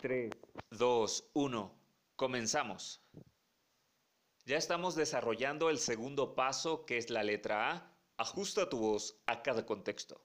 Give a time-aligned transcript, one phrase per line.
[0.00, 0.30] 3,
[0.70, 1.74] 2, 1.
[2.16, 3.02] Comenzamos.
[4.46, 7.96] Ya estamos desarrollando el segundo paso que es la letra A.
[8.16, 10.24] Ajusta tu voz a cada contexto.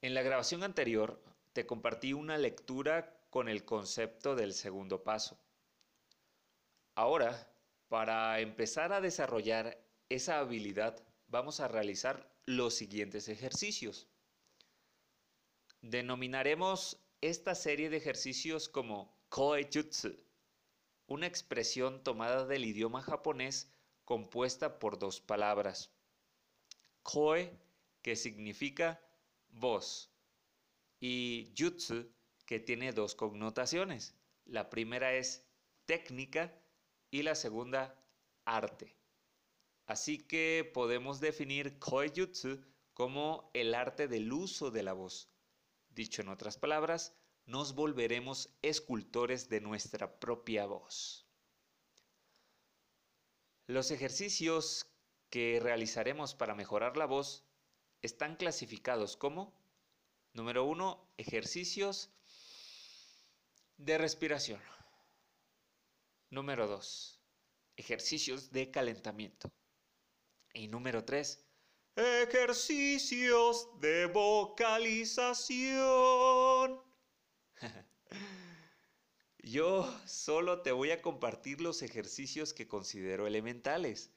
[0.00, 5.38] En la grabación anterior te compartí una lectura con el concepto del segundo paso.
[6.96, 7.54] Ahora,
[7.86, 14.08] para empezar a desarrollar esa habilidad, vamos a realizar los siguientes ejercicios.
[15.82, 20.12] Denominaremos esta serie de ejercicios como Koe-jutsu,
[21.06, 23.72] una expresión tomada del idioma japonés
[24.04, 25.92] compuesta por dos palabras.
[27.04, 27.56] Koe,
[28.02, 29.00] que significa
[29.50, 30.10] voz,
[30.98, 32.12] y jutsu,
[32.44, 34.16] que tiene dos connotaciones.
[34.44, 35.46] La primera es
[35.86, 36.52] técnica
[37.12, 38.04] y la segunda
[38.44, 38.96] arte.
[39.86, 42.64] Así que podemos definir Koe-jutsu
[42.94, 45.32] como el arte del uso de la voz.
[45.94, 47.14] Dicho en otras palabras,
[47.44, 51.26] nos volveremos escultores de nuestra propia voz.
[53.66, 54.86] Los ejercicios
[55.28, 57.44] que realizaremos para mejorar la voz
[58.00, 59.54] están clasificados como,
[60.32, 62.10] número uno, ejercicios
[63.76, 64.60] de respiración.
[66.30, 67.20] Número dos,
[67.76, 69.52] ejercicios de calentamiento.
[70.54, 71.44] Y número tres,
[71.94, 76.80] Ejercicios de vocalización.
[79.42, 84.10] Yo solo te voy a compartir los ejercicios que considero elementales.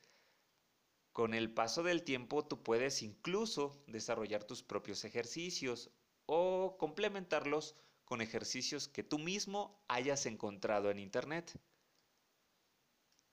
[1.11, 5.91] Con el paso del tiempo tú puedes incluso desarrollar tus propios ejercicios
[6.27, 11.59] o complementarlos con ejercicios que tú mismo hayas encontrado en internet.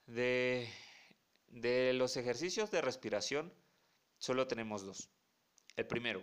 [0.06, 0.69] De,
[1.47, 3.55] de los ejercicios de respiración,
[4.23, 5.11] solo tenemos dos.
[5.75, 6.23] El primero,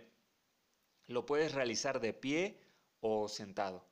[1.06, 2.58] lo puedes realizar de pie
[3.00, 3.86] o sentado.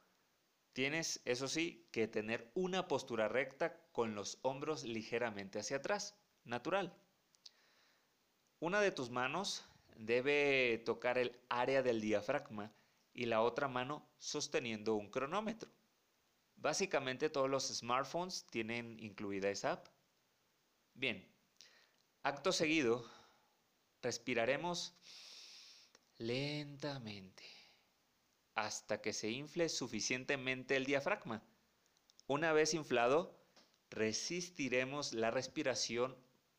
[0.72, 6.96] Tienes, eso sí, que tener una postura recta con los hombros ligeramente hacia atrás, natural.
[8.60, 12.72] Una de tus manos debe tocar el área del diafragma
[13.12, 15.70] y la otra mano sosteniendo un cronómetro.
[16.56, 19.88] Básicamente todos los smartphones tienen incluida esa app.
[20.94, 21.28] Bien,
[22.22, 23.17] acto seguido
[24.02, 24.94] Respiraremos
[26.18, 27.44] lentamente
[28.54, 31.42] hasta que se infle suficientemente el diafragma.
[32.26, 33.38] Una vez inflado,
[33.90, 36.16] resistiremos la respiración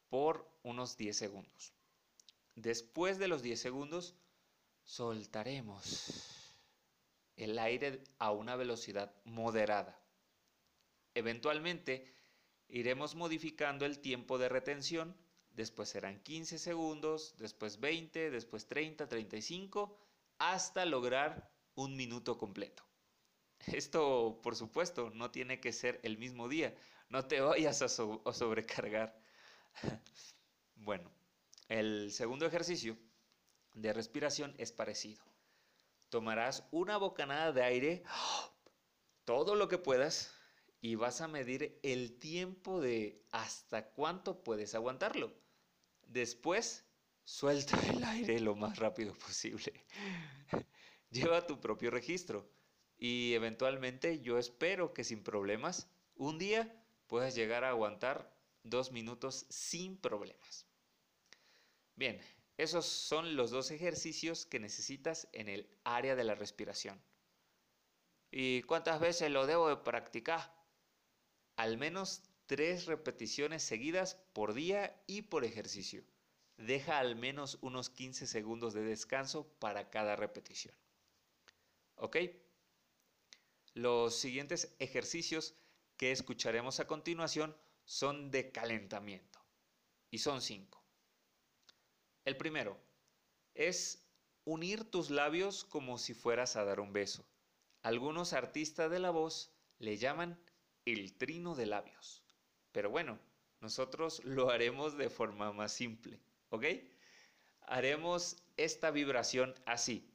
[0.10, 1.74] por unos 10 segundos.
[2.56, 4.16] Después de los 10 segundos,
[4.84, 6.56] soltaremos
[7.36, 10.02] el aire a una velocidad moderada.
[11.14, 12.14] Eventualmente,
[12.68, 15.16] iremos modificando el tiempo de retención
[15.60, 20.00] después serán 15 segundos, después 20, después 30, 35,
[20.38, 22.82] hasta lograr un minuto completo.
[23.68, 26.74] Esto, por supuesto, no tiene que ser el mismo día,
[27.10, 29.22] no te vayas a, sobrecargar.
[30.76, 31.12] bueno,
[31.68, 32.98] el segundo ejercicio
[33.74, 35.26] de respiración es parecido.
[36.08, 38.04] Tomarás una bocanada de aire,
[39.26, 40.34] todo lo que puedas,
[40.80, 45.34] y vas a medir el tiempo de hasta cuánto puedes aguantarlo.
[46.10, 46.84] Después,
[47.24, 49.86] suelta el aire lo más rápido posible.
[51.12, 52.50] Lleva tu propio registro
[52.98, 59.46] y eventualmente yo espero que sin problemas un día puedas llegar a aguantar dos minutos
[59.50, 60.66] sin problemas.
[61.96, 62.20] Bien,
[62.58, 67.02] esos son los dos ejercicios que necesitas en el área de la respiración.
[68.32, 70.60] ¿Y cuántas veces lo debo de practicar?
[71.60, 76.04] al menos tres repeticiones seguidas por día y por ejercicio.
[76.58, 80.74] Deja al menos unos 15 segundos de descanso para cada repetición.
[81.94, 82.18] ¿Ok?
[83.76, 85.54] Los siguientes ejercicios
[85.96, 87.56] que escucharemos a continuación
[87.86, 89.40] son de calentamiento
[90.10, 90.84] y son cinco.
[92.26, 92.80] El primero
[93.54, 94.08] es
[94.44, 97.28] unir tus labios como si fueras a dar un beso.
[97.84, 100.42] Algunos artistas de la voz le llaman
[100.86, 102.24] el trino de labios.
[102.72, 103.20] Pero bueno,
[103.62, 106.20] nosotros lo haremos de forma más simple,
[106.50, 106.66] ¿ok?
[107.62, 110.12] Haremos esta vibración así.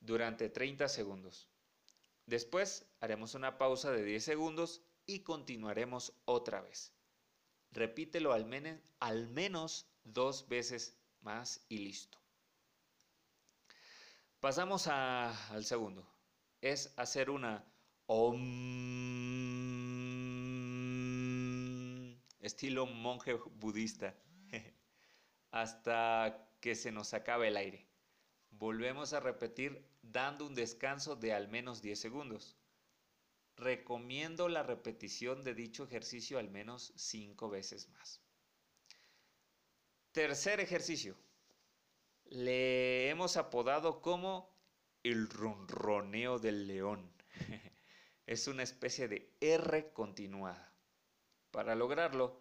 [0.00, 1.48] Durante 30 segundos.
[2.26, 6.92] Después haremos una pausa de 10 segundos y continuaremos otra vez.
[7.70, 12.18] Repítelo al, al menos dos veces más y listo.
[14.40, 16.18] Pasamos al segundo
[16.60, 17.64] es hacer una
[18.10, 18.40] om
[22.40, 24.14] estilo monje budista
[25.50, 27.86] hasta que se nos acabe el aire.
[28.50, 32.56] Volvemos a repetir dando un descanso de al menos 10 segundos.
[33.56, 38.22] Recomiendo la repetición de dicho ejercicio al menos 5 veces más.
[40.12, 41.14] Tercer ejercicio.
[42.24, 44.50] Le hemos apodado como
[45.02, 47.12] el ronroneo del león.
[48.28, 50.70] es una especie de R continuada.
[51.50, 52.38] Para lograrlo,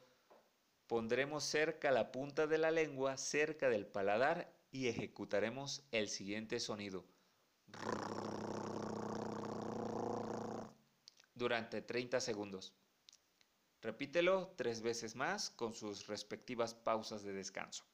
[0.86, 7.06] pondremos cerca la punta de la lengua, cerca del paladar y ejecutaremos el siguiente sonido.
[11.34, 12.74] Durante 30 segundos.
[13.82, 17.86] Repítelo tres veces más con sus respectivas pausas de descanso.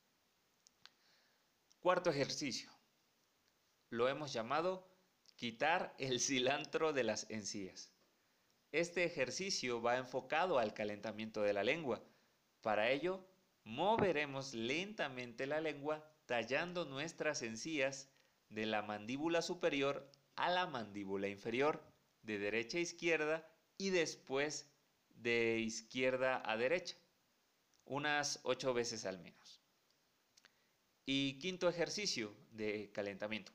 [1.80, 2.72] Cuarto ejercicio.
[3.92, 4.93] Lo hemos llamado
[5.44, 7.92] quitar el cilantro de las encías.
[8.72, 12.01] Este ejercicio va enfocado al calentamiento de la lengua.
[12.62, 13.28] Para ello,
[13.66, 18.10] moveremos lentamente la lengua tallando nuestras encías
[18.48, 21.84] de la mandíbula superior a la mandíbula inferior,
[22.22, 23.45] de derecha a izquierda
[23.78, 24.72] y después
[25.10, 26.95] de izquierda a derecha,
[27.84, 29.60] unas ocho veces al menos.
[31.06, 33.51] Y quinto ejercicio de calentamiento.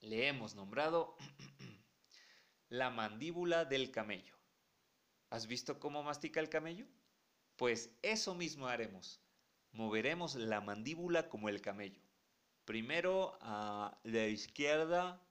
[0.00, 1.16] Le hemos nombrado
[2.68, 4.34] la mandíbula del camello.
[5.30, 6.86] ¿Has visto cómo mastica el camello?
[7.56, 9.20] Pues eso mismo haremos
[9.72, 12.00] moveremos la mandíbula como el camello.
[12.64, 15.22] Primero a la izquierda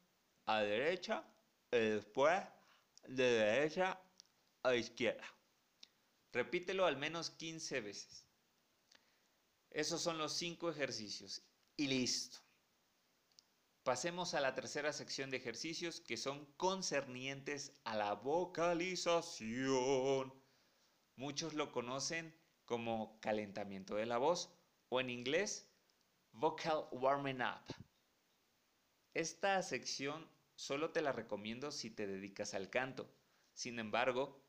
[0.45, 1.23] a derecha
[1.71, 2.41] y después
[3.07, 3.99] de derecha
[4.63, 5.25] a izquierda.
[6.31, 8.25] Repítelo al menos 15 veces.
[9.69, 11.41] Esos son los cinco ejercicios
[11.75, 12.39] y listo.
[13.87, 20.33] Pasemos a la tercera sección de ejercicios que son concernientes a la vocalización.
[21.15, 22.35] Muchos lo conocen
[22.65, 24.53] como calentamiento de la voz
[24.89, 25.71] o en inglés
[26.33, 27.61] vocal warming up.
[29.13, 33.09] Esta sección solo te la recomiendo si te dedicas al canto.
[33.53, 34.43] Sin embargo,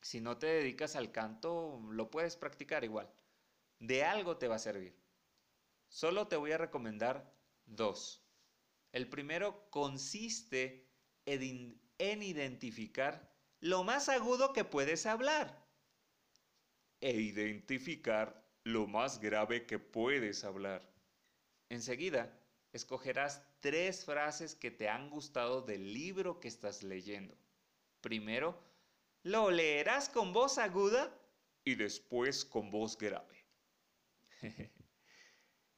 [0.00, 3.12] si no te dedicas al canto, lo puedes practicar igual.
[3.80, 4.96] De algo te va a servir.
[5.88, 7.34] Solo te voy a recomendar
[7.66, 8.19] dos.
[8.92, 10.88] El primero consiste
[11.26, 11.78] en,
[12.22, 15.64] identificar lo más agudo que puedes hablar
[17.00, 20.86] e identificar lo más grave que puedes hablar.
[21.68, 22.36] Enseguida,
[22.72, 27.36] escogerás tres frases que te han gustado del libro que estás leyendo.
[28.00, 28.60] Primero,
[29.22, 31.14] lo leerás con voz aguda
[31.64, 33.46] y después con voz grave.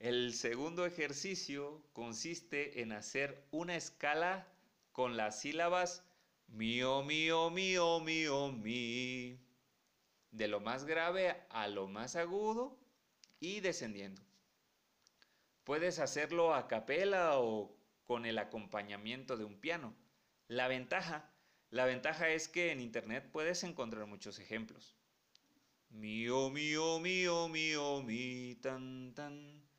[0.03, 4.49] El segundo ejercicio consiste en hacer una escala
[4.91, 6.05] con las sílabas
[6.49, 9.39] mío, mío, mío, mío, mi
[10.33, 12.77] de lo más grave a lo más agudo
[13.39, 14.21] y descendiendo.
[15.63, 17.73] Puedes hacerlo a capela o
[18.03, 19.95] con el acompañamiento de un piano.
[20.49, 21.33] La ventaja,
[21.71, 24.97] la ventaja es que en internet puedes encontrar muchos ejemplos.
[25.91, 29.72] Mío, mío, mío, mío, mi, tan, tan.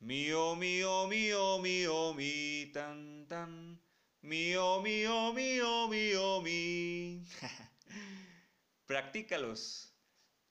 [0.00, 3.78] Mío, mío, mío, mío, mi, tan, tan.
[4.22, 7.22] Mío, mío, mío, mío, mi.
[8.86, 9.92] Practícalos.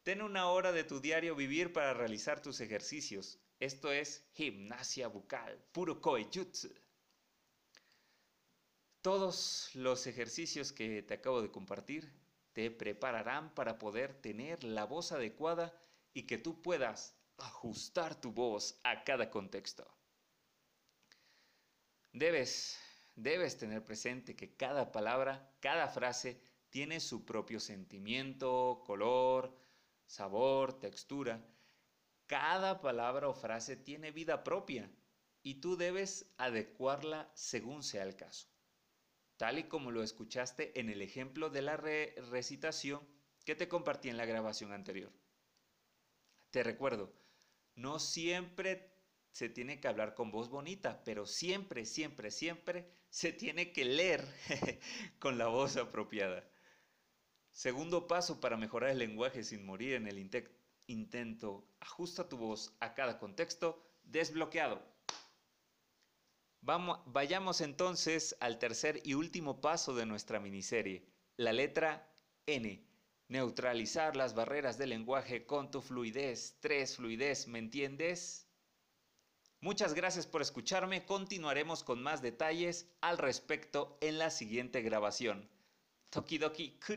[0.03, 3.39] Ten una hora de tu diario vivir para realizar tus ejercicios.
[3.59, 6.69] Esto es gimnasia bucal, puro koejutsu.
[9.01, 12.13] Todos los ejercicios que te acabo de compartir
[12.53, 15.73] te prepararán para poder tener la voz adecuada
[16.13, 19.85] y que tú puedas ajustar tu voz a cada contexto.
[22.11, 22.77] Debes,
[23.15, 29.55] debes tener presente que cada palabra, cada frase tiene su propio sentimiento, color,
[30.05, 31.45] sabor, textura.
[32.27, 34.89] Cada palabra o frase tiene vida propia
[35.41, 38.47] y tú debes adecuarla según sea el caso.
[39.37, 43.07] Tal y como lo escuchaste en el ejemplo de la recitación
[43.45, 45.11] que te compartí en la grabación anterior.
[46.51, 47.13] Te recuerdo,
[47.76, 48.92] no siempre
[49.31, 54.26] se tiene que hablar con voz bonita, pero siempre, siempre, siempre se tiene que leer
[55.19, 56.44] con la voz apropiada.
[57.52, 60.19] Segundo paso para mejorar el lenguaje sin morir en el
[60.88, 64.81] intento, ajusta tu voz a cada contexto desbloqueado.
[66.61, 71.07] Vamos, vayamos entonces al tercer y último paso de nuestra miniserie,
[71.38, 72.11] la letra
[72.45, 72.88] N
[73.29, 76.58] Neutralizar las barreras del lenguaje con tu fluidez.
[76.60, 78.46] Tres, fluidez, ¿me entiendes?
[79.60, 81.06] Muchas gracias por escucharme.
[81.06, 85.48] Continuaremos con más detalles al respecto en la siguiente grabación.
[86.14, 86.94] 時々ク